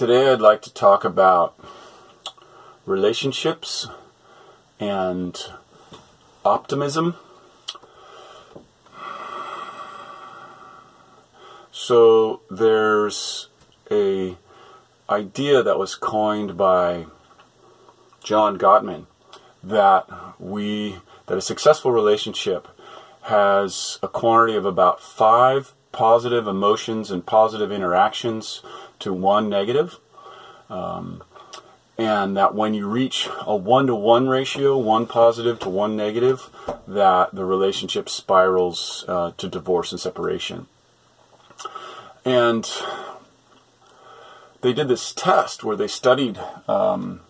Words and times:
Today, 0.00 0.32
I'd 0.32 0.40
like 0.40 0.62
to 0.62 0.72
talk 0.72 1.04
about 1.04 1.54
relationships 2.86 3.86
and 4.80 5.38
optimism. 6.42 7.16
So, 11.70 12.40
there's 12.50 13.48
a 13.90 14.38
idea 15.10 15.62
that 15.62 15.78
was 15.78 15.94
coined 15.96 16.56
by 16.56 17.04
John 18.24 18.56
Gottman 18.56 19.04
that 19.62 20.08
we 20.38 21.00
that 21.26 21.36
a 21.36 21.42
successful 21.42 21.92
relationship 21.92 22.68
has 23.24 23.98
a 24.02 24.08
quantity 24.08 24.56
of 24.56 24.64
about 24.64 25.02
five 25.02 25.74
positive 25.92 26.46
emotions 26.46 27.10
and 27.10 27.26
positive 27.26 27.70
interactions 27.70 28.62
to 29.00 29.12
one 29.12 29.48
negative. 29.48 29.98
Um, 30.68 31.22
and 31.98 32.34
that 32.34 32.54
when 32.54 32.72
you 32.72 32.88
reach 32.88 33.28
a 33.42 33.54
one 33.54 33.86
to 33.86 33.94
one 33.94 34.26
ratio, 34.26 34.78
one 34.78 35.06
positive 35.06 35.58
to 35.58 35.68
one 35.68 35.96
negative, 35.96 36.48
that 36.88 37.34
the 37.34 37.44
relationship 37.44 38.08
spirals 38.08 39.04
uh, 39.06 39.32
to 39.36 39.48
divorce 39.48 39.92
and 39.92 40.00
separation. 40.00 40.66
And 42.24 42.70
they 44.62 44.72
did 44.72 44.88
this 44.88 45.12
test 45.12 45.62
where 45.62 45.76
they 45.76 45.88
studied 45.88 46.38
um, 46.68 47.20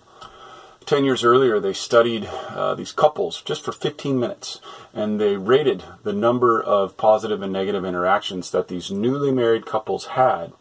10 0.86 1.04
years 1.04 1.24
earlier, 1.24 1.60
they 1.60 1.72
studied 1.72 2.26
uh, 2.26 2.74
these 2.74 2.92
couples 2.92 3.42
just 3.42 3.64
for 3.64 3.72
15 3.72 4.18
minutes 4.18 4.60
and 4.92 5.20
they 5.20 5.36
rated 5.36 5.84
the 6.02 6.12
number 6.12 6.60
of 6.60 6.96
positive 6.96 7.42
and 7.42 7.52
negative 7.52 7.84
interactions 7.84 8.50
that 8.50 8.68
these 8.68 8.90
newly 8.90 9.30
married 9.30 9.66
couples 9.66 10.06
had 10.06 10.52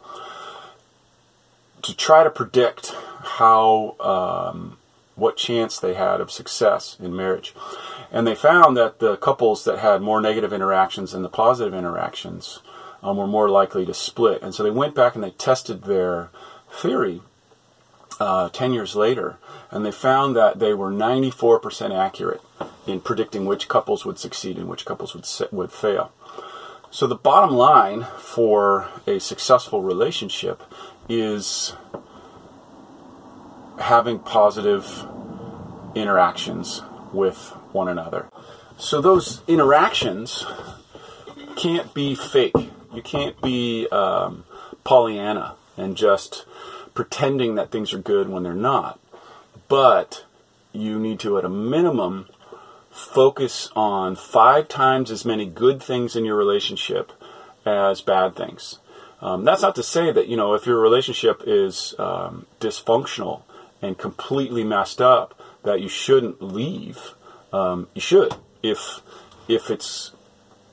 to 1.84 1.96
try 1.96 2.24
to 2.24 2.30
predict 2.30 2.94
how, 3.22 3.96
um, 4.00 4.78
what 5.16 5.38
chance 5.38 5.80
they 5.80 5.94
had 5.94 6.22
of 6.22 6.32
success 6.32 6.98
in 7.00 7.16
marriage. 7.16 7.54
And 8.12 8.26
they 8.26 8.36
found 8.36 8.76
that 8.78 9.00
the 9.00 9.18
couples 9.18 9.64
that 9.66 9.80
had 9.80 10.02
more 10.02 10.22
negative 10.22 10.54
interactions 10.54 11.12
than 11.12 11.22
the 11.22 11.30
positive 11.30 11.74
interactions 11.74 12.60
um, 13.04 13.18
were 13.18 13.28
more 13.28 13.50
likely 13.50 13.86
to 13.86 13.94
split. 13.94 14.42
And 14.42 14.54
so 14.54 14.64
they 14.64 14.72
went 14.72 14.96
back 14.96 15.16
and 15.16 15.24
they 15.24 15.32
tested 15.32 15.84
their 15.84 16.30
theory 16.72 17.22
uh, 18.20 18.50
10 18.50 18.74
years 18.74 18.96
later, 18.96 19.38
and 19.72 19.86
they 19.86 19.92
found 19.92 20.36
that 20.36 20.60
they 20.60 20.74
were 20.74 20.92
94% 20.92 21.98
accurate 21.98 22.42
in 22.86 23.00
predicting 23.00 23.46
which 23.46 23.68
couples 23.68 24.06
would 24.06 24.20
succeed 24.20 24.58
and 24.58 24.68
which 24.68 24.86
couples 24.86 25.14
would, 25.14 25.26
would 25.52 25.72
fail. 25.72 26.12
So, 26.92 27.06
the 27.06 27.16
bottom 27.16 27.56
line 27.56 28.08
for 28.18 28.90
a 29.06 29.20
successful 29.20 29.84
relationship 29.84 30.64
is 31.10 31.74
having 33.80 34.20
positive 34.20 35.06
interactions 35.96 36.82
with 37.12 37.38
one 37.72 37.88
another. 37.88 38.30
So, 38.78 39.02
those 39.02 39.42
interactions 39.48 40.46
can't 41.56 41.94
be 41.94 42.16
fake. 42.16 42.56
You 42.94 43.02
can't 43.02 43.40
be 43.42 43.88
um, 43.92 44.46
Pollyanna 44.84 45.56
and 45.76 45.98
just 45.98 46.46
pretending 46.94 47.56
that 47.56 47.72
things 47.72 47.94
are 47.94 48.00
good 48.00 48.30
when 48.30 48.44
they're 48.44 48.54
not. 48.54 49.00
But 49.68 50.26
you 50.72 51.00
need 51.00 51.20
to, 51.22 51.38
at 51.38 51.46
a 51.46 51.50
minimum, 51.50 52.28
focus 52.90 53.70
on 53.76 54.16
five 54.16 54.68
times 54.68 55.12
as 55.12 55.26
many 55.26 55.46
good 55.46 55.82
things 55.82 56.16
in 56.16 56.26
your 56.26 56.36
relationship 56.36 57.12
as 57.66 58.02
bad 58.02 58.36
things. 58.36 58.80
Um, 59.22 59.44
that's 59.44 59.62
not 59.62 59.76
to 59.76 59.84
say 59.84 60.12
that, 60.12 60.28
you 60.28 60.38
know, 60.38 60.54
if 60.54 60.66
your 60.66 60.80
relationship 60.80 61.44
is 61.46 61.94
um, 62.00 62.46
dysfunctional 62.60 63.42
and 63.82 63.98
completely 63.98 64.64
messed 64.64 65.02
up, 65.02 65.40
that 65.64 65.82
you 65.82 65.90
shouldn't 65.90 66.42
leave. 66.42 67.16
Um, 67.52 67.88
you 67.94 68.02
should, 68.02 68.36
if 68.64 69.02
if 69.48 69.70
it's 69.70 70.12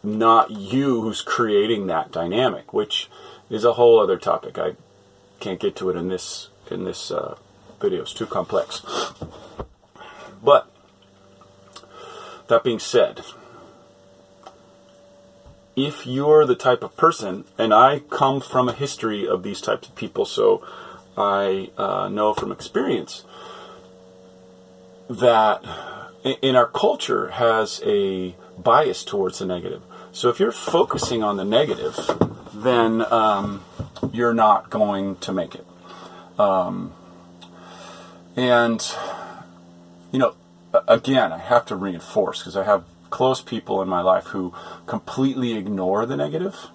not 0.02 0.50
you 0.50 1.00
who's 1.02 1.22
creating 1.22 1.88
that 1.88 2.12
dynamic, 2.12 2.72
which 2.72 3.10
is 3.50 3.64
a 3.64 3.74
whole 3.74 3.98
other 4.00 4.16
topic. 4.16 4.58
I 4.58 4.76
can't 5.40 5.60
get 5.60 5.76
to 5.76 5.90
it 5.90 5.96
in 5.96 6.08
this 6.08 6.48
in 6.70 6.84
this 6.84 7.10
uh, 7.10 7.36
video. 7.80 8.02
It's 8.02 8.14
too 8.14 8.26
complex. 8.26 8.82
But 10.42 10.70
that 12.48 12.62
being 12.62 12.78
said, 12.78 13.22
if 15.76 16.06
you're 16.06 16.46
the 16.46 16.56
type 16.56 16.82
of 16.82 16.96
person, 16.96 17.44
and 17.58 17.72
I 17.72 18.00
come 18.10 18.40
from 18.40 18.68
a 18.68 18.72
history 18.72 19.28
of 19.28 19.42
these 19.42 19.60
types 19.60 19.88
of 19.88 19.94
people, 19.94 20.24
so 20.24 20.66
I 21.16 21.70
uh, 21.76 22.08
know 22.08 22.32
from 22.32 22.50
experience 22.50 23.24
that 25.08 25.62
in 26.42 26.56
our 26.56 26.66
culture 26.66 27.28
has 27.28 27.80
a 27.84 28.34
bias 28.58 29.04
towards 29.04 29.38
the 29.38 29.46
negative. 29.46 29.82
So 30.12 30.30
if 30.30 30.40
you're 30.40 30.50
focusing 30.50 31.22
on 31.22 31.36
the 31.36 31.44
negative, 31.44 31.94
then 32.54 33.04
um, 33.12 33.62
you're 34.12 34.34
not 34.34 34.70
going 34.70 35.16
to 35.16 35.32
make 35.32 35.54
it. 35.54 35.66
Um, 36.38 36.94
and, 38.34 38.84
you 40.10 40.18
know, 40.18 40.34
again, 40.88 41.32
I 41.32 41.38
have 41.38 41.66
to 41.66 41.76
reinforce 41.76 42.40
because 42.40 42.56
I 42.56 42.64
have 42.64 42.84
close 43.16 43.40
people 43.40 43.80
in 43.80 43.88
my 43.88 44.02
life 44.02 44.26
who 44.26 44.52
completely 44.84 45.54
ignore 45.54 46.04
the 46.04 46.18
negative 46.18 46.68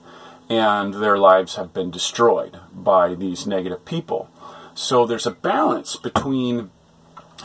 and 0.50 0.96
their 0.96 1.16
lives 1.16 1.56
have 1.56 1.72
been 1.72 1.92
destroyed 1.92 2.58
by 2.74 3.14
these 3.14 3.46
negative 3.46 3.86
people. 3.86 4.28
So 4.74 5.06
there's 5.06 5.28
a 5.28 5.38
balance 5.54 5.98
between 5.98 6.72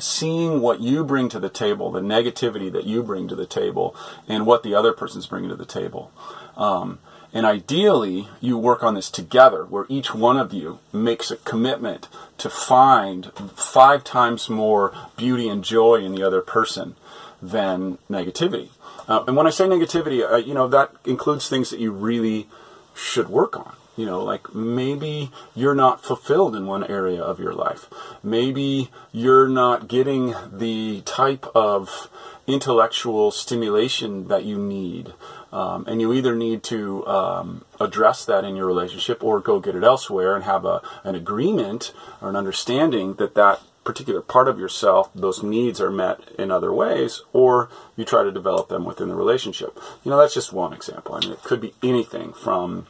seeing 0.01 0.62
what 0.62 0.81
you 0.81 1.05
bring 1.05 1.29
to 1.29 1.39
the 1.39 1.51
table, 1.51 1.91
the 1.91 2.01
negativity 2.01 2.73
that 2.73 2.85
you 2.85 3.03
bring 3.03 3.29
to 3.29 3.37
the 3.37 3.45
table, 3.45 3.95
and 4.27 4.47
what 4.47 4.62
the 4.62 4.75
other 4.75 4.95
person's 4.95 5.27
bringing 5.27 5.51
to 5.51 5.56
the 5.56 5.67
table. 5.67 6.11
Um, 6.56 6.99
and 7.35 7.45
ideally, 7.45 8.29
you 8.41 8.56
work 8.56 8.83
on 8.83 8.95
this 8.95 9.11
together, 9.11 9.67
where 9.67 9.85
each 9.91 10.15
one 10.15 10.39
of 10.39 10.55
you 10.55 10.79
makes 10.91 11.31
a 11.31 11.37
commitment 11.37 12.09
to 12.39 12.49
find 12.49 13.31
five 13.55 14.05
times 14.05 14.49
more 14.49 14.95
beauty 15.19 15.51
and 15.51 15.62
joy 15.62 15.97
in 15.97 16.12
the 16.12 16.23
other 16.23 16.41
person 16.41 16.97
than 17.43 17.99
negativity. 18.11 18.71
Uh, 19.09 19.25
and 19.27 19.37
when 19.37 19.47
I 19.47 19.50
say 19.50 19.67
negativity, 19.67 20.28
uh, 20.28 20.37
you 20.37 20.55
know, 20.55 20.69
that 20.69 20.93
includes 21.05 21.49
things 21.49 21.71
that 21.71 21.81
you 21.81 21.93
really 21.93 22.49
should 22.94 23.28
work 23.28 23.56
on. 23.56 23.75
You 23.97 24.05
know, 24.05 24.22
like 24.22 24.55
maybe 24.55 25.31
you're 25.55 25.75
not 25.75 26.05
fulfilled 26.05 26.55
in 26.55 26.67
one 26.67 26.84
area 26.84 27.22
of 27.22 27.41
your 27.41 27.55
life. 27.55 27.89
Maybe 28.22 28.91
you're 29.11 29.49
not 29.49 29.89
getting 29.89 30.34
the 30.53 31.00
type 31.06 31.47
of 31.55 32.11
intellectual 32.47 33.31
stimulation 33.31 34.28
that 34.28 34.44
you 34.44 34.59
need. 34.59 35.15
Um, 35.50 35.87
and 35.88 36.00
you 36.00 36.12
either 36.12 36.34
need 36.34 36.62
to 36.65 37.06
um, 37.06 37.65
address 37.81 38.25
that 38.27 38.44
in 38.44 38.55
your 38.55 38.67
relationship 38.67 39.25
or 39.25 39.41
go 39.41 39.61
get 39.61 39.75
it 39.75 39.83
elsewhere 39.83 40.34
and 40.34 40.44
have 40.44 40.67
a, 40.67 40.83
an 41.03 41.15
agreement 41.15 41.94
or 42.21 42.28
an 42.28 42.37
understanding 42.37 43.15
that 43.15 43.34
that 43.34 43.61
particular 43.87 44.21
part 44.21 44.49
of 44.49 44.59
yourself, 44.59 45.11
those 45.15 45.43
needs 45.43 45.81
are 45.81 45.91
met 45.91 46.21
in 46.39 46.51
other 46.51 46.73
ways, 46.73 47.23
or 47.33 47.71
you 47.97 48.05
try 48.05 48.23
to 48.23 48.33
develop 48.33 48.69
them 48.69 48.85
within 48.85 49.09
the 49.09 49.15
relationship. 49.15 49.79
You 50.03 50.11
know, 50.11 50.19
that's 50.19 50.35
just 50.35 50.53
one 50.53 50.75
example. 50.75 51.15
I 51.15 51.21
mean, 51.21 51.33
it 51.33 51.43
could 51.43 51.61
be 51.61 51.73
anything 51.83 52.33
from 52.33 52.87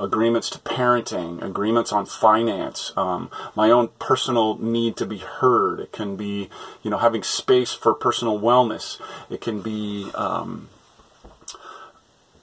agreements 0.00 0.48
to 0.50 0.58
parenting, 0.60 1.42
agreements 1.42 1.92
on 1.92 2.06
finance, 2.06 2.92
um, 2.96 3.30
my 3.54 3.70
own 3.70 3.88
personal 3.98 4.56
need 4.58 4.96
to 4.96 5.06
be 5.06 5.18
heard. 5.18 5.78
It 5.78 5.92
can 5.92 6.16
be, 6.16 6.48
you 6.82 6.90
know, 6.90 6.98
having 6.98 7.22
space 7.22 7.72
for 7.72 7.92
personal 7.92 8.40
wellness. 8.40 8.98
It 9.28 9.42
can 9.42 9.60
be, 9.60 10.10
um, 10.14 10.70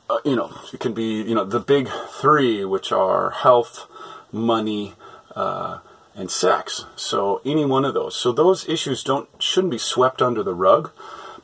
uh, 0.07 0.19
you 0.23 0.35
know, 0.35 0.53
it 0.71 0.79
can 0.79 0.93
be, 0.93 1.23
you 1.23 1.33
know, 1.33 1.43
the 1.43 1.59
big 1.59 1.89
three, 2.21 2.63
which 2.63 2.91
are 2.91 3.31
health, 3.31 3.87
money, 4.31 4.93
uh, 5.35 5.79
and 6.17 6.29
sex. 6.29 6.83
So 6.97 7.41
any 7.45 7.63
one 7.63 7.85
of 7.85 7.93
those. 7.93 8.15
So 8.17 8.33
those 8.33 8.67
issues 8.67 9.03
don't 9.03 9.29
shouldn't 9.41 9.71
be 9.71 9.77
swept 9.77 10.21
under 10.21 10.43
the 10.43 10.53
rug 10.53 10.91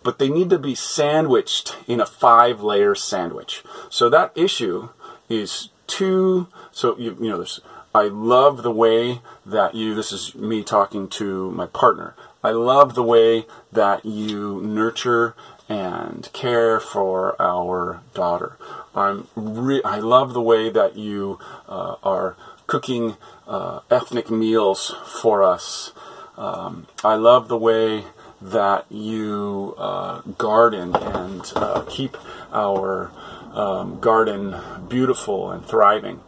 but 0.04 0.20
they 0.20 0.30
need 0.30 0.50
to 0.50 0.60
be 0.60 0.76
sandwiched 0.76 1.76
in 1.88 2.00
a 2.00 2.06
five 2.06 2.62
layer 2.62 2.94
sandwich. 2.94 3.64
So 3.90 4.10
that 4.10 4.32
issue 4.36 4.90
is 5.30 5.70
two. 5.88 6.48
So 6.72 6.98
you, 6.98 7.18
you 7.20 7.30
know, 7.30 7.40
this. 7.40 7.62
I 7.96 8.04
love 8.04 8.64
the 8.64 8.72
way 8.72 9.22
that 9.46 9.76
you. 9.76 9.96
This 9.96 10.12
is 10.12 10.36
me 10.36 10.64
talking 10.64 11.08
to 11.10 11.52
my 11.52 11.68
partner. 11.68 12.16
I 12.44 12.52
love 12.52 12.96
the 12.96 13.04
way 13.04 13.46
that 13.72 14.06
you 14.06 14.62
nurture 14.62 15.36
and 15.70 16.30
care 16.34 16.80
for 16.80 17.42
our 17.42 18.02
daughter. 18.14 18.58
I'm 18.94 19.28
re- 19.36 19.84
I 19.84 20.00
love 20.00 20.34
the 20.34 20.42
way 20.42 20.70
that 20.70 20.98
you 20.98 21.40
uh, 21.70 21.96
are 22.04 22.36
cooking 22.74 23.16
uh, 23.48 23.82
ethnic 23.92 24.32
meals 24.32 24.96
for 25.06 25.44
us. 25.44 25.92
Um, 26.38 26.88
I 27.04 27.14
love 27.14 27.48
the 27.48 27.58
way 27.70 28.06
that 28.42 28.92
you 28.92 29.76
uh, 29.78 30.22
garden 30.40 30.96
and 30.96 31.54
uh, 31.56 31.86
keep 31.88 32.18
our 32.52 33.12
um, 33.54 34.00
garden 34.00 34.56
beautiful 34.90 35.52
and 35.52 35.64
thriving. 35.64 36.22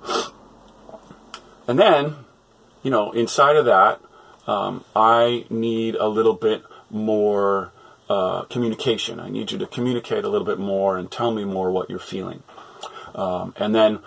And 1.68 1.80
then 1.80 2.18
you 2.83 2.92
know, 2.92 3.12
inside 3.13 3.56
of 3.56 3.65
that, 3.65 4.00
um, 4.45 4.86
I 4.95 5.47
need 5.50 5.95
a 5.95 6.07
little 6.07 6.36
bit 6.36 6.62
more 6.92 7.71
uh, 8.07 8.44
communication. 8.44 9.19
I 9.19 9.30
need 9.30 9.51
you 9.51 9.57
to 9.57 9.65
communicate 9.65 10.24
a 10.24 10.30
little 10.30 10.45
bit 10.45 10.59
more 10.59 10.95
and 10.95 11.09
tell 11.09 11.31
me 11.31 11.44
more 11.44 11.71
what 11.71 11.89
you're 11.89 11.97
feeling. 11.97 12.44
Um, 13.15 13.56
and 13.57 13.74
then 13.74 14.01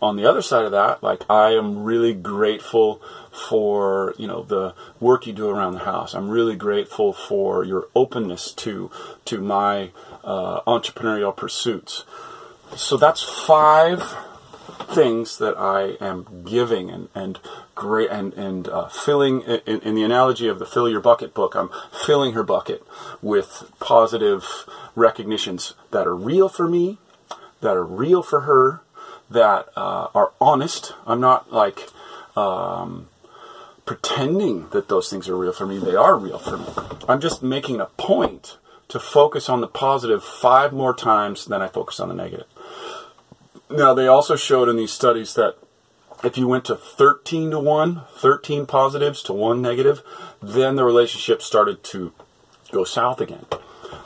on 0.00 0.16
the 0.16 0.26
other 0.26 0.42
side 0.42 0.64
of 0.64 0.72
that, 0.72 1.02
like 1.02 1.28
I 1.28 1.50
am 1.50 1.82
really 1.82 2.14
grateful 2.14 3.02
for 3.32 4.14
you 4.18 4.26
know 4.26 4.42
the 4.42 4.74
work 5.00 5.26
you 5.26 5.32
do 5.32 5.48
around 5.48 5.74
the 5.74 5.80
house. 5.80 6.14
I'm 6.14 6.28
really 6.28 6.56
grateful 6.56 7.12
for 7.12 7.64
your 7.64 7.88
openness 7.94 8.52
to 8.52 8.90
to 9.26 9.40
my 9.40 9.90
uh, 10.24 10.60
entrepreneurial 10.62 11.36
pursuits. 11.36 12.04
So 12.76 12.96
that's 12.96 13.22
five 13.22 14.16
things 14.90 15.38
that 15.38 15.58
I 15.58 15.96
am 16.04 16.44
giving 16.44 16.90
and 16.90 17.08
and 17.14 17.38
great 17.74 18.10
and 18.10 18.32
and 18.34 18.68
uh, 18.68 18.88
filling 18.88 19.42
in, 19.42 19.80
in 19.80 19.94
the 19.94 20.04
analogy 20.04 20.48
of 20.48 20.58
the 20.58 20.66
fill 20.66 20.88
your 20.88 21.00
bucket 21.00 21.34
book. 21.34 21.54
I'm 21.54 21.70
filling 21.92 22.32
her 22.32 22.42
bucket 22.42 22.82
with 23.20 23.70
positive 23.80 24.64
recognitions 24.94 25.74
that 25.90 26.06
are 26.06 26.16
real 26.16 26.48
for 26.48 26.68
me, 26.68 26.98
that 27.60 27.76
are 27.76 27.84
real 27.84 28.22
for 28.22 28.42
her, 28.42 28.80
that 29.30 29.68
uh, 29.76 30.08
are 30.14 30.32
honest. 30.40 30.94
I'm 31.06 31.20
not 31.20 31.52
like 31.52 31.88
um, 32.36 33.08
pretending 33.84 34.68
that 34.70 34.88
those 34.88 35.10
things 35.10 35.28
are 35.28 35.36
real 35.36 35.52
for 35.52 35.66
me. 35.66 35.78
They 35.78 35.94
are 35.94 36.16
real 36.16 36.38
for 36.38 36.58
me. 36.58 36.66
I'm 37.08 37.20
just 37.20 37.42
making 37.42 37.80
a 37.80 37.86
point 37.86 38.56
to 38.88 38.98
focus 38.98 39.48
on 39.48 39.60
the 39.60 39.66
positive 39.66 40.24
five 40.24 40.72
more 40.72 40.94
times 40.94 41.44
than 41.44 41.60
I 41.60 41.68
focus 41.68 42.00
on 42.00 42.08
the 42.08 42.14
negative. 42.14 42.46
Now, 43.70 43.92
they 43.92 44.06
also 44.06 44.34
showed 44.34 44.68
in 44.68 44.76
these 44.76 44.92
studies 44.92 45.34
that 45.34 45.56
if 46.24 46.38
you 46.38 46.48
went 46.48 46.64
to 46.66 46.74
13 46.74 47.50
to 47.50 47.60
1, 47.60 48.02
13 48.16 48.66
positives 48.66 49.22
to 49.24 49.32
1 49.32 49.60
negative, 49.60 50.02
then 50.42 50.76
the 50.76 50.84
relationship 50.84 51.42
started 51.42 51.84
to 51.84 52.12
go 52.72 52.84
south 52.84 53.20
again. 53.20 53.46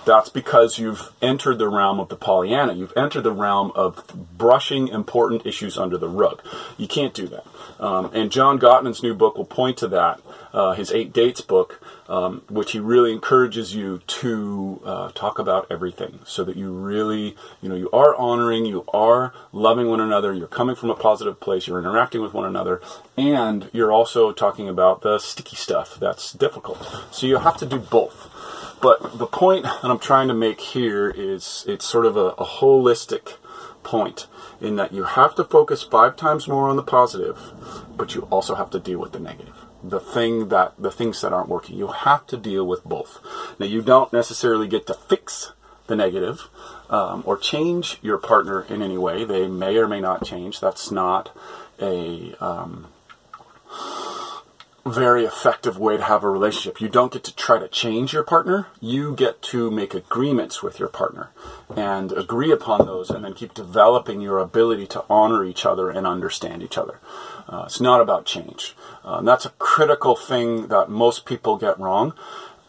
That's 0.05 0.29
because 0.29 0.79
you've 0.79 1.12
entered 1.23 1.58
the 1.58 1.69
realm 1.69 2.00
of 2.00 2.08
the 2.08 2.17
Pollyanna. 2.17 2.75
You've 2.75 2.93
entered 2.96 3.23
the 3.23 3.32
realm 3.32 3.73
of 3.75 4.05
brushing 4.37 4.88
important 4.88 5.46
issues 5.46 5.79
under 5.79 5.96
the 5.96 6.08
rug. 6.08 6.43
You 6.76 6.88
can't 6.88 7.14
do 7.14 7.29
that. 7.29 7.46
Um, 7.79 8.11
and 8.12 8.31
John 8.31 8.58
Gottman's 8.58 9.02
new 9.02 9.14
book 9.14 9.37
will 9.37 9.44
point 9.44 9.76
to 9.79 9.88
that, 9.88 10.20
uh, 10.52 10.75
his 10.75 10.93
Eight 10.93 11.12
Dates 11.12 11.40
book, 11.40 11.81
um, 12.08 12.43
which 12.50 12.73
he 12.73 12.81
really 12.81 13.12
encourages 13.12 13.75
you 13.75 14.00
to 14.06 14.81
uh, 14.84 15.11
talk 15.12 15.38
about 15.38 15.67
everything 15.70 16.20
so 16.25 16.44
that 16.44 16.56
you 16.56 16.73
really, 16.73 17.37
you 17.61 17.69
know, 17.69 17.75
you 17.75 17.88
are 17.90 18.14
honoring, 18.17 18.67
you 18.67 18.84
are 18.93 19.32
loving 19.52 19.88
one 19.88 20.00
another, 20.00 20.32
you're 20.32 20.46
coming 20.46 20.76
from 20.76 20.90
a 20.90 20.94
positive 20.94 21.40
place, 21.40 21.67
you're 21.67 21.79
interacting 21.79 22.20
with 22.20 22.34
one 22.34 22.44
another, 22.44 22.81
and 23.17 23.70
you're 23.73 23.93
also 23.93 24.32
talking 24.32 24.69
about 24.69 25.02
the 25.02 25.19
sticky 25.19 25.56
stuff 25.56 25.99
that's 25.99 26.32
difficult. 26.32 27.05
So 27.11 27.26
you 27.26 27.38
have 27.38 27.56
to 27.58 27.67
do 27.67 27.79
both. 27.79 28.31
But 28.82 29.19
the 29.19 29.26
point 29.26 29.62
that 29.62 29.84
I'm 29.84 30.00
trying 30.00 30.29
to 30.29 30.34
make 30.34 30.61
here 30.61 31.08
is 31.08 31.64
it's 31.69 31.87
sort 31.87 32.05
of 32.05 32.17
a, 32.17 32.31
a 32.31 32.44
holistic 32.44 33.37
point 33.84 34.26
in 34.61 34.76
that 34.76 34.93
you 34.93 35.05
have 35.05 35.34
to 35.37 35.44
focus 35.44 35.82
five 35.82 36.17
times 36.17 36.49
more 36.49 36.69
on 36.69 36.76
the 36.76 36.82
positive, 36.82 37.52
but 37.96 38.14
you 38.14 38.23
also 38.23 38.56
have 38.56 38.70
to 38.70 38.81
deal 38.81 38.99
with 38.99 39.12
the 39.12 39.20
negative. 39.20 39.55
The 39.84 40.00
thing 40.00 40.49
that 40.49 40.75
the 40.79 40.90
things 40.90 41.20
that 41.23 41.32
aren't 41.32 41.49
working. 41.49 41.76
You 41.76 41.88
have 41.88 42.26
to 42.29 42.37
deal 42.37 42.67
with 42.67 42.84
both. 42.84 43.20
Now 43.58 43.67
you 43.67 43.82
don't 43.82 44.12
necessarily 44.12 44.69
get 44.69 44.87
to 44.88 44.94
fix 44.94 45.52
the 45.87 45.96
negative, 45.96 46.49
um, 46.90 47.23
or 47.26 47.37
change 47.37 47.99
your 48.02 48.19
partner 48.19 48.62
in 48.69 48.82
any 48.82 48.99
way. 48.99 49.25
They 49.25 49.49
may 49.49 49.76
or 49.76 49.88
may 49.88 50.00
not 50.00 50.25
change. 50.25 50.61
That's 50.61 50.90
not 50.90 51.37
a 51.81 52.34
um, 52.40 52.88
very 54.84 55.25
effective 55.25 55.79
way 55.79 55.96
to 55.96 56.02
have 56.02 56.25
a 56.25 56.31
relationship. 56.31 56.81
You 56.81 56.88
don't 56.88 57.12
get 57.12 57.23
to 57.25 57.37
try 57.37 57.58
to 57.58 57.69
change 57.69 58.12
your 58.12 58.25
partner. 58.25 58.67
You 58.81 59.14
get 59.14 59.40
to 59.43 59.70
make 59.70 59.94
agreements 59.94 60.62
with 60.62 60.81
your 60.81 60.88
partner 60.88 61.31
and 61.76 62.11
agree 62.12 62.50
upon 62.50 62.87
those 62.87 63.08
and 63.08 63.25
then 63.25 63.34
keep 63.34 63.55
developing 63.55 64.20
your 64.20 64.38
ability 64.38 64.88
to 64.88 65.05
honor 65.08 65.44
each 65.44 65.64
other 65.64 65.88
and 65.88 66.06
understand 66.06 66.62
each 66.62 66.76
other. 66.76 66.99
Uh, 67.49 67.64
it's 67.67 67.81
not 67.81 68.00
about 68.00 68.26
change. 68.26 68.75
Uh, 69.05 69.20
that's 69.23 69.46
a 69.46 69.50
critical 69.50 70.17
thing 70.17 70.67
that 70.69 70.90
most 70.90 71.26
people 71.26 71.56
get 71.56 71.79
wrong. 71.79 72.12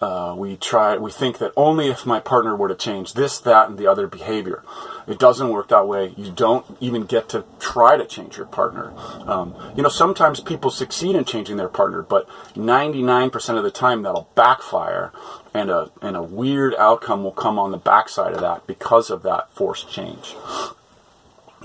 Uh, 0.03 0.35
we 0.35 0.57
try, 0.57 0.97
we 0.97 1.09
think 1.09 1.37
that 1.37 1.53
only 1.55 1.87
if 1.87 2.05
my 2.05 2.19
partner 2.19 2.57
were 2.57 2.67
to 2.67 2.75
change 2.75 3.13
this, 3.13 3.39
that, 3.39 3.69
and 3.69 3.77
the 3.77 3.87
other 3.87 4.05
behavior. 4.05 4.61
It 5.07 5.17
doesn't 5.17 5.47
work 5.47 5.69
that 5.69 5.87
way. 5.87 6.13
You 6.17 6.29
don't 6.29 6.65
even 6.81 7.05
get 7.05 7.29
to 7.29 7.45
try 7.57 7.95
to 7.95 8.05
change 8.05 8.35
your 8.35 8.45
partner. 8.45 8.91
Um, 9.25 9.55
you 9.77 9.81
know, 9.81 9.87
sometimes 9.87 10.41
people 10.41 10.71
succeed 10.71 11.15
in 11.15 11.23
changing 11.23 11.55
their 11.55 11.69
partner, 11.69 12.01
but 12.01 12.27
99% 12.53 13.57
of 13.57 13.63
the 13.63 13.71
time 13.71 14.01
that'll 14.01 14.27
backfire, 14.35 15.13
and 15.53 15.69
a 15.69 15.89
and 16.01 16.17
a 16.17 16.23
weird 16.23 16.75
outcome 16.75 17.23
will 17.23 17.31
come 17.31 17.57
on 17.57 17.71
the 17.71 17.77
backside 17.77 18.33
of 18.33 18.41
that 18.41 18.67
because 18.67 19.09
of 19.09 19.23
that 19.23 19.51
forced 19.51 19.89
change. 19.89 20.35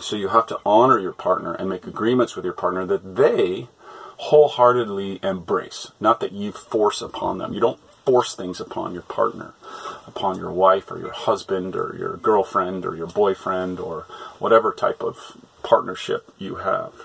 So 0.01 0.15
you 0.15 0.29
have 0.29 0.47
to 0.47 0.61
honor 0.65 1.01
your 1.01 1.13
partner 1.13 1.55
and 1.55 1.69
make 1.69 1.89
agreements 1.89 2.37
with 2.37 2.45
your 2.45 2.55
partner 2.55 2.87
that 2.87 3.17
they 3.17 3.67
wholeheartedly 4.19 5.19
embrace, 5.25 5.91
not 5.99 6.21
that 6.21 6.31
you 6.31 6.53
force 6.53 7.03
upon 7.03 7.39
them. 7.39 7.53
You 7.53 7.61
don't 7.61 7.81
force 8.09 8.35
things 8.35 8.59
upon 8.59 8.95
your 8.95 9.03
partner, 9.03 9.53
upon 10.07 10.39
your 10.39 10.51
wife 10.51 10.91
or 10.91 10.99
your 10.99 11.13
husband 11.13 11.77
or 11.77 11.95
your 11.99 12.17
girlfriend 12.17 12.87
or 12.87 12.97
your 12.97 13.07
boyfriend 13.07 13.79
or 13.79 14.07
whatever 14.39 14.73
type 14.73 15.03
of 15.03 15.37
partnership 15.63 16.33
you 16.39 16.55
have. 16.55 17.05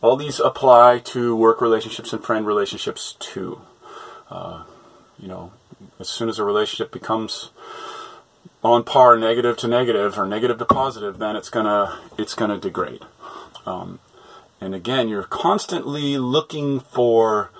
All 0.00 0.16
these 0.16 0.40
apply 0.40 1.00
to 1.12 1.36
work 1.36 1.60
relationships 1.60 2.14
and 2.14 2.24
friend 2.24 2.46
relationships 2.46 3.16
too. 3.18 3.60
Uh, 4.30 4.64
you 5.18 5.28
know, 5.28 5.52
as 6.00 6.08
soon 6.08 6.30
as 6.30 6.38
a 6.38 6.44
relationship 6.44 6.90
becomes 6.90 7.50
on 8.62 8.82
par 8.82 9.18
negative 9.18 9.58
to 9.58 9.68
negative 9.68 10.18
or 10.18 10.24
negative 10.24 10.56
to 10.56 10.64
positive, 10.64 11.18
then 11.18 11.36
it's 11.36 11.50
gonna 11.50 11.98
it's 12.16 12.34
gonna 12.34 12.58
degrade. 12.58 13.02
Um, 13.66 13.98
and 14.58 14.74
again, 14.74 15.10
you're 15.10 15.24
constantly 15.24 16.16
looking 16.16 16.80
for 16.80 17.50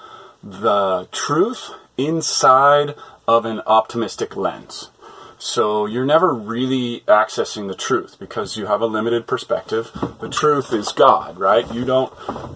the 0.44 1.08
truth 1.10 1.70
inside 1.96 2.94
of 3.26 3.46
an 3.46 3.60
optimistic 3.66 4.36
lens. 4.36 4.90
So 5.38 5.86
you're 5.86 6.04
never 6.04 6.32
really 6.32 7.00
accessing 7.00 7.68
the 7.68 7.74
truth 7.74 8.16
because 8.18 8.56
you 8.56 8.66
have 8.66 8.80
a 8.80 8.86
limited 8.86 9.26
perspective. 9.26 9.90
The 10.20 10.28
truth 10.28 10.72
is 10.72 10.92
God, 10.92 11.38
right? 11.38 11.70
You 11.72 11.84
don't 11.84 12.12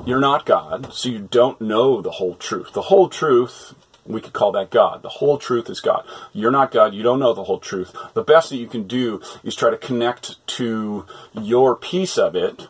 you're 0.06 0.20
not 0.20 0.46
God, 0.46 0.92
so 0.92 1.08
you 1.08 1.28
don't 1.30 1.60
know 1.60 2.00
the 2.00 2.12
whole 2.12 2.34
truth. 2.34 2.72
The 2.72 2.82
whole 2.82 3.08
truth 3.08 3.74
we 4.06 4.20
could 4.20 4.32
call 4.32 4.52
that 4.52 4.70
God. 4.70 5.02
The 5.02 5.08
whole 5.08 5.38
truth 5.38 5.68
is 5.68 5.80
God. 5.80 6.06
You're 6.32 6.50
not 6.50 6.70
God. 6.70 6.94
You 6.94 7.02
don't 7.02 7.20
know 7.20 7.34
the 7.34 7.44
whole 7.44 7.58
truth. 7.58 7.94
The 8.14 8.22
best 8.22 8.50
that 8.50 8.56
you 8.56 8.66
can 8.66 8.86
do 8.86 9.20
is 9.44 9.54
try 9.54 9.70
to 9.70 9.76
connect 9.76 10.46
to 10.58 11.04
your 11.34 11.76
piece 11.76 12.16
of 12.16 12.34
it 12.34 12.68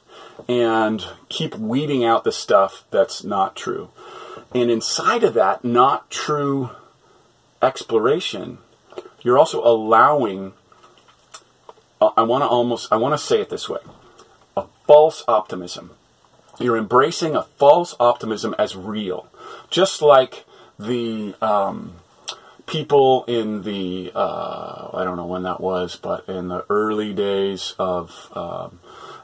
and 0.49 1.04
keep 1.28 1.54
weeding 1.54 2.04
out 2.04 2.25
the 2.25 2.33
stuff 2.33 2.85
that's 2.90 3.23
not 3.23 3.54
true. 3.54 3.90
And 4.55 4.71
inside 4.71 5.25
of 5.25 5.35
that 5.35 5.64
not 5.64 6.11
true 6.11 6.71
exploration, 7.61 8.59
you're 9.23 9.38
also 9.38 9.62
allowing, 9.62 10.52
uh, 12.00 12.11
I 12.17 12.23
want 12.23 12.43
to 12.43 12.49
almost, 12.49 12.93
I 12.93 12.97
want 12.97 13.12
to 13.14 13.19
say 13.19 13.40
it 13.40 13.50
this 13.50 13.69
way 13.69 13.81
a 14.57 14.64
false 14.87 15.23
optimism. 15.28 15.93
You're 16.59 16.76
embracing 16.76 17.37
a 17.37 17.45
false 17.45 17.95
optimism 18.00 18.55
as 18.59 18.75
real. 18.75 19.28
Just 19.71 20.02
like 20.02 20.45
the 20.78 21.35
um, 21.40 21.97
people 22.67 23.25
in 23.28 23.62
the, 23.62 24.11
uh, 24.14 24.90
I 24.95 25.05
don't 25.05 25.17
know 25.17 25.26
when 25.26 25.45
that 25.45 25.61
was, 25.61 25.95
but 25.95 26.28
in 26.28 26.49
the 26.49 26.64
early 26.69 27.12
days 27.12 27.75
of. 27.78 28.31
Um, 28.35 28.81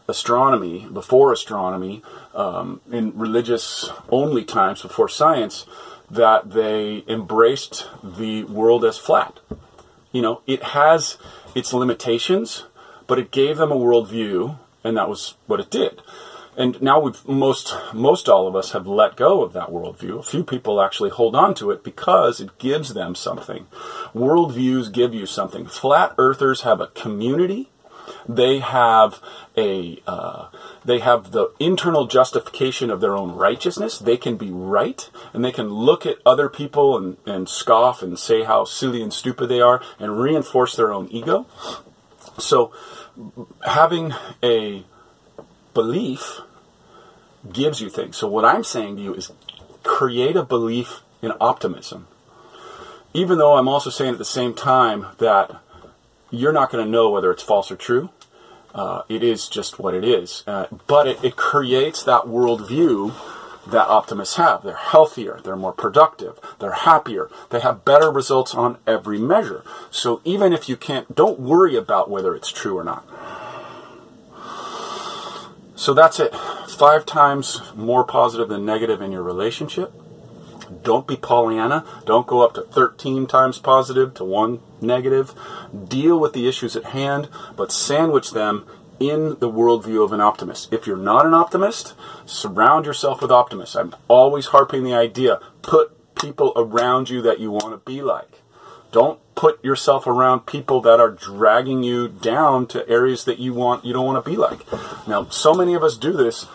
astronomy, 0.09 0.87
before 0.93 1.33
astronomy, 1.33 2.03
um, 2.35 2.81
in 2.91 3.17
religious 3.17 3.91
only 4.11 4.45
times 4.45 4.83
before 4.83 5.09
science, 5.09 5.67
that 6.11 6.51
they 6.51 7.05
embraced 7.09 7.89
the 8.03 8.45
world 8.45 8.85
as 8.85 8.99
flat. 8.99 9.41
You 10.13 10.23
know, 10.23 10.43
it 10.47 10.63
has 10.63 11.17
its 11.55 11.73
limitations, 11.73 12.67
but 13.07 13.19
it 13.19 13.31
gave 13.31 13.57
them 13.57 13.73
a 13.73 13.77
worldview, 13.77 14.59
and 14.83 14.97
that 14.97 15.09
was 15.09 15.35
what 15.47 15.61
it 15.61 15.71
did. 15.71 16.01
And 16.57 16.81
now 16.81 17.01
we've 17.01 17.27
most 17.27 17.75
most 17.93 18.29
all 18.29 18.47
of 18.47 18.55
us 18.55 18.71
have 18.73 18.87
let 18.87 19.17
go 19.17 19.43
of 19.43 19.53
that 19.55 19.71
worldview. 19.71 20.21
A 20.21 20.23
few 20.23 20.45
people 20.45 20.81
actually 20.81 21.11
hold 21.11 21.35
on 21.35 21.55
to 21.55 21.73
it 21.73 21.83
because 21.83 22.41
it 22.41 22.59
gives 22.59 22.95
them 22.95 23.17
something. 23.17 23.67
Worldviews 24.15 24.93
give 24.93 25.13
you 25.13 25.27
something. 25.27 25.67
Flat 25.67 26.15
earthers 26.17 26.61
have 26.61 26.81
a 26.81 26.89
community 26.89 27.71
they 28.29 28.59
have 28.61 29.21
a 29.57 30.01
uh, 30.07 30.49
they 30.85 30.99
have 30.99 31.33
the 31.33 31.53
internal 31.59 32.07
justification 32.07 32.91
of 32.91 33.01
their 33.01 33.17
own 33.17 33.33
righteousness. 33.33 33.99
They 33.99 34.17
can 34.17 34.37
be 34.37 34.51
right, 34.51 35.09
and 35.33 35.45
they 35.45 35.53
can 35.53 35.69
look 35.69 36.07
at 36.07 36.19
other 36.25 36.49
people 36.49 36.97
and, 36.97 37.17
and 37.27 37.49
scoff 37.49 38.03
and 38.03 38.19
say 38.19 38.45
how 38.45 38.65
silly 38.65 39.03
and 39.03 39.13
stupid 39.13 39.49
they 39.49 39.61
are, 39.61 39.83
and 39.99 40.21
reinforce 40.21 40.77
their 40.77 40.93
own 40.93 41.09
ego. 41.11 41.47
So, 42.39 42.73
having 43.65 44.13
a 44.43 44.85
belief 45.75 46.41
gives 47.53 47.81
you 47.81 47.91
things. 47.91 48.17
So 48.17 48.29
what 48.29 48.45
I'm 48.45 48.65
saying 48.65 48.97
to 48.97 49.03
you 49.03 49.15
is 49.15 49.31
create 49.83 50.37
a 50.37 50.45
belief 50.45 51.03
in 51.21 51.33
optimism. 51.41 52.07
Even 53.13 53.39
though 53.39 53.57
I'm 53.57 53.69
also 53.69 53.91
saying 53.91 54.13
at 54.13 54.19
the 54.19 54.25
same 54.25 54.55
time 54.55 55.07
that 55.19 55.61
you're 56.37 56.53
not 56.53 56.71
going 56.71 56.85
to 56.85 56.91
know 56.91 57.11
whether 57.11 57.31
it's 57.31 57.43
false 57.43 57.71
or 57.71 57.77
true. 57.77 58.11
Uh, 58.75 59.03
it 59.09 59.23
is 59.23 59.49
just 59.49 59.79
what 59.79 59.95
it 59.95 60.05
is. 60.05 60.43
Uh, 60.47 60.67
but 60.87 61.07
it, 61.07 61.25
it 61.25 61.37
creates 61.37 62.03
that 62.03 62.23
worldview 62.23 63.15
that 63.67 63.89
optimists 63.89 64.37
have. 64.37 64.63
They're 64.63 64.75
healthier, 64.75 65.41
they're 65.43 65.57
more 65.57 65.73
productive, 65.73 66.39
they're 66.59 66.73
happier, 66.73 67.31
they 67.51 67.61
have 67.61 67.85
better 67.85 68.11
results 68.11 68.55
on 68.55 68.79
every 68.87 69.19
measure. 69.19 69.63
So 69.91 70.21
even 70.25 70.53
if 70.53 70.69
you 70.69 70.77
can't, 70.77 71.15
don't 71.15 71.41
worry 71.41 71.77
about 71.77 72.11
whether 72.11 72.35
it's 72.35 72.51
true 72.51 72.77
or 72.77 72.85
not. 72.85 73.07
So 75.77 75.93
that's 75.93 76.21
it. 76.21 76.35
Five 76.69 77.05
times 77.05 77.61
more 77.75 78.05
positive 78.05 78.49
than 78.49 78.65
negative 78.65 79.01
in 79.01 79.13
your 79.13 79.23
relationship. 79.23 79.93
Don't 80.83 81.07
be 81.07 81.17
Pollyanna. 81.17 81.85
Don't 82.07 82.27
go 82.27 82.43
up 82.43 82.55
to 82.55 82.63
13 82.63 83.27
times 83.27 83.59
positive 83.59 84.15
to 84.15 84.25
one 84.25 84.61
negative. 84.87 85.35
Deal 85.89 86.19
with 86.19 86.33
the 86.33 86.49
issues 86.49 86.77
at 86.77 86.87
hand, 86.87 87.29
but 87.57 87.73
sandwich 87.73 88.33
them 88.33 88.67
in 89.01 89.31
the 89.41 89.51
worldview 89.51 90.05
of 90.05 90.13
an 90.13 90.21
optimist. 90.21 90.73
If 90.73 90.87
you're 90.87 90.97
not 90.97 91.27
an 91.27 91.35
optimist, 91.35 91.95
surround 92.27 92.87
yourself 92.87 93.21
with 93.21 93.33
optimists. 93.33 93.75
I'm 93.75 93.95
always 94.09 94.47
harping 94.47 94.85
the 94.85 94.95
idea 94.95 95.41
put 95.63 96.15
people 96.15 96.53
around 96.57 97.11
you 97.11 97.21
that 97.23 97.41
you 97.41 97.51
want 97.51 97.73
to 97.73 97.91
be 97.91 98.03
like. 98.03 98.41
Don't 98.93 99.19
put 99.35 99.63
yourself 99.65 100.07
around 100.07 100.47
people 100.47 100.81
that 100.83 101.01
are 101.01 101.11
dragging 101.11 101.83
you 101.83 102.07
down 102.07 102.67
to 102.69 102.89
areas 102.89 103.25
that 103.25 103.39
you 103.41 103.53
want 103.53 103.85
you 103.85 103.93
don't 103.93 104.07
want 104.07 104.25
to 104.25 104.31
be 104.31 104.37
like. 104.37 104.61
Now, 105.09 105.29
so 105.29 105.53
many 105.53 105.75
of 105.75 105.83
us 105.83 105.97
do 105.97 106.13
this 106.13 106.47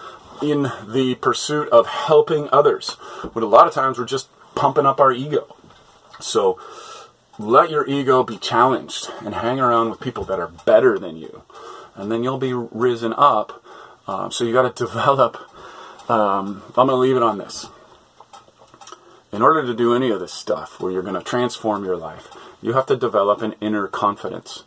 in 0.42 0.72
the 0.88 1.16
pursuit 1.16 1.68
of 1.70 1.88
helping 1.88 2.48
others, 2.52 2.96
but 3.34 3.44
a 3.44 3.48
lot 3.48 3.68
of 3.68 3.74
times 3.74 4.00
we're 4.00 4.06
just 4.06 4.30
pumping 4.56 4.86
up 4.86 5.02
our 5.02 5.12
ego. 5.12 5.56
So 6.22 6.60
let 7.40 7.72
your 7.72 7.88
ego 7.88 8.22
be 8.22 8.38
challenged 8.38 9.10
and 9.26 9.34
hang 9.34 9.60
around 9.60 9.90
with 9.90 10.00
people 10.00 10.24
that 10.26 10.40
are 10.40 10.52
better 10.66 11.00
than 11.00 11.18
you 11.18 11.42
and 12.00 12.10
then 12.12 12.24
you'll 12.24 12.38
be 12.38 12.54
risen 12.54 13.14
up. 13.16 13.64
Um, 14.08 14.32
so 14.32 14.46
you 14.46 14.54
got 14.54 14.76
to 14.76 14.86
develop. 14.86 15.38
Um, 16.10 16.64
I'm 16.70 16.88
going 16.88 16.90
to 16.90 16.96
leave 16.96 17.18
it 17.18 17.24
on 17.24 17.38
this. 17.38 17.68
In 19.32 19.44
order 19.44 19.64
to 19.66 19.76
do 19.76 19.94
any 19.94 20.10
of 20.10 20.20
this 20.20 20.34
stuff 20.34 20.80
where 20.80 20.92
you're 20.92 21.04
going 21.04 21.14
to 21.14 21.22
transform 21.22 21.84
your 21.84 21.98
life, 21.98 22.30
you 22.62 22.74
have 22.74 22.88
to 22.88 22.96
develop 22.96 23.42
an 23.42 23.54
inner 23.62 23.88
confidence. 23.88 24.64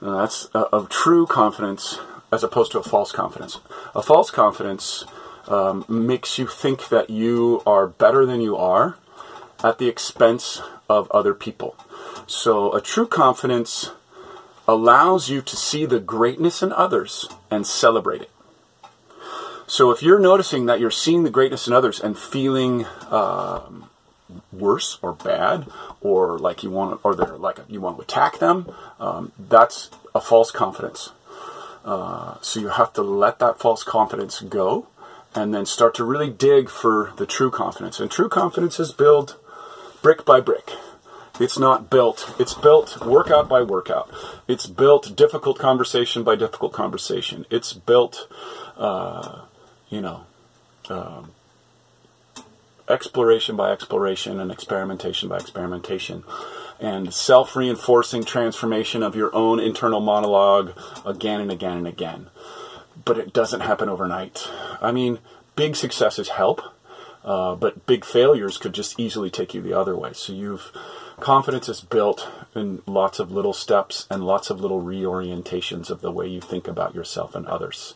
And 0.00 0.14
that's 0.14 0.48
a, 0.54 0.60
a 0.72 0.86
true 0.88 1.26
confidence 1.26 1.98
as 2.32 2.42
opposed 2.42 2.72
to 2.72 2.78
a 2.78 2.82
false 2.82 3.12
confidence. 3.12 3.58
A 3.94 4.00
false 4.00 4.30
confidence 4.30 5.04
um, 5.48 5.84
makes 5.88 6.38
you 6.38 6.46
think 6.46 6.88
that 6.88 7.10
you 7.10 7.62
are 7.66 7.88
better 7.88 8.24
than 8.24 8.40
you 8.40 8.56
are 8.56 8.96
at 9.62 9.78
the 9.78 9.88
expense 9.88 10.62
of 10.88 11.10
other 11.10 11.34
people. 11.34 11.76
So 12.26 12.72
a 12.72 12.80
true 12.80 13.06
confidence 13.06 13.90
allows 14.66 15.28
you 15.28 15.42
to 15.42 15.56
see 15.56 15.86
the 15.86 16.00
greatness 16.00 16.62
in 16.62 16.72
others 16.72 17.28
and 17.50 17.66
celebrate 17.66 18.22
it. 18.22 18.30
So 19.66 19.90
if 19.90 20.02
you're 20.02 20.18
noticing 20.18 20.66
that 20.66 20.80
you're 20.80 20.90
seeing 20.90 21.22
the 21.22 21.30
greatness 21.30 21.66
in 21.66 21.72
others 21.72 22.00
and 22.00 22.18
feeling 22.18 22.86
um, 23.10 23.88
worse 24.52 24.98
or 25.00 25.12
bad, 25.12 25.66
or 26.00 26.38
like 26.38 26.62
you 26.62 26.70
want, 26.70 27.00
or 27.04 27.14
they're 27.14 27.36
like 27.36 27.58
you 27.68 27.80
want 27.80 27.96
to 27.96 28.02
attack 28.02 28.38
them, 28.38 28.72
um, 28.98 29.32
that's 29.38 29.90
a 30.14 30.20
false 30.20 30.50
confidence. 30.50 31.10
Uh, 31.84 32.34
so 32.40 32.60
you 32.60 32.68
have 32.68 32.92
to 32.92 33.02
let 33.02 33.38
that 33.38 33.58
false 33.58 33.82
confidence 33.82 34.40
go, 34.40 34.88
and 35.34 35.54
then 35.54 35.64
start 35.64 35.94
to 35.94 36.04
really 36.04 36.30
dig 36.30 36.68
for 36.68 37.12
the 37.16 37.26
true 37.26 37.50
confidence. 37.50 38.00
And 38.00 38.10
true 38.10 38.28
confidence 38.28 38.80
is 38.80 38.92
built 38.92 39.39
brick 40.02 40.24
by 40.24 40.40
brick. 40.40 40.72
It's 41.40 41.58
not 41.58 41.88
built. 41.88 42.34
It's 42.38 42.52
built 42.52 43.04
workout 43.04 43.48
by 43.48 43.62
workout. 43.62 44.10
It's 44.46 44.66
built 44.66 45.16
difficult 45.16 45.58
conversation 45.58 46.22
by 46.22 46.36
difficult 46.36 46.74
conversation. 46.74 47.46
It's 47.50 47.72
built, 47.72 48.28
uh, 48.76 49.46
you 49.88 50.02
know, 50.02 50.26
um, 50.90 51.32
exploration 52.90 53.56
by 53.56 53.70
exploration 53.70 54.38
and 54.38 54.50
experimentation 54.50 55.30
by 55.30 55.36
experimentation. 55.36 56.24
And 56.78 57.12
self 57.12 57.56
reinforcing 57.56 58.24
transformation 58.24 59.02
of 59.02 59.16
your 59.16 59.34
own 59.34 59.60
internal 59.60 60.00
monologue 60.00 60.72
again 61.06 61.40
and 61.40 61.50
again 61.50 61.78
and 61.78 61.86
again. 61.86 62.28
But 63.04 63.16
it 63.16 63.32
doesn't 63.32 63.60
happen 63.60 63.88
overnight. 63.88 64.46
I 64.82 64.92
mean, 64.92 65.20
big 65.56 65.74
successes 65.74 66.30
help, 66.30 66.62
uh, 67.24 67.54
but 67.54 67.86
big 67.86 68.04
failures 68.04 68.58
could 68.58 68.72
just 68.72 68.98
easily 68.98 69.30
take 69.30 69.54
you 69.54 69.60
the 69.60 69.78
other 69.78 69.96
way. 69.96 70.12
So 70.12 70.32
you've 70.32 70.72
confidence 71.20 71.68
is 71.68 71.82
built 71.82 72.28
in 72.54 72.82
lots 72.86 73.18
of 73.18 73.30
little 73.30 73.52
steps 73.52 74.06
and 74.10 74.24
lots 74.24 74.48
of 74.50 74.60
little 74.60 74.82
reorientations 74.82 75.90
of 75.90 76.00
the 76.00 76.10
way 76.10 76.26
you 76.26 76.40
think 76.40 76.66
about 76.66 76.94
yourself 76.94 77.34
and 77.34 77.46
others. 77.46 77.94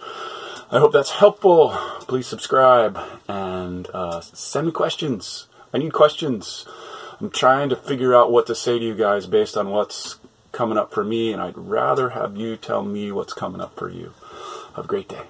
I 0.71 0.79
hope 0.79 0.93
that's 0.93 1.11
helpful. 1.11 1.71
Please 2.01 2.27
subscribe 2.27 2.99
and 3.29 3.89
uh, 3.95 4.21
send 4.21 4.67
me 4.67 4.73
questions. 4.73 5.47
I 5.73 5.79
need 5.79 5.93
questions. 5.93 6.67
I'm 7.21 7.31
trying 7.31 7.69
to 7.71 7.77
figure 7.77 8.15
out 8.15 8.31
what 8.31 8.47
to 8.47 8.55
say 8.55 8.79
to 8.79 8.85
you 8.85 8.95
guys 8.95 9.27
based 9.27 9.57
on 9.57 9.71
what's 9.71 10.19
coming 10.53 10.79
up 10.79 10.93
for 10.93 11.05
me, 11.05 11.33
and 11.33 11.41
I'd 11.43 11.57
rather 11.59 12.11
have 12.11 12.37
you 12.37 12.57
tell 12.57 12.83
me 12.83 13.11
what's 13.11 13.33
coming 13.33 13.61
up 13.61 13.77
for 13.77 13.89
you. 13.89 14.13
Have 14.77 14.85
a 14.85 14.89
great 14.89 15.09
day. 15.09 15.23